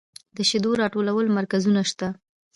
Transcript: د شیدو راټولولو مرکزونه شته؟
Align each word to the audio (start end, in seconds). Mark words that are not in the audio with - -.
د 0.37 0.37
شیدو 0.49 0.71
راټولولو 0.81 1.29
مرکزونه 1.37 1.81
شته؟ 1.89 2.07